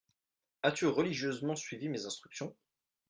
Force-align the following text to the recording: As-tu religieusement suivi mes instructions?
As-tu 0.63 0.87
religieusement 0.89 1.55
suivi 1.55 1.87
mes 1.87 2.07
instructions? 2.07 2.55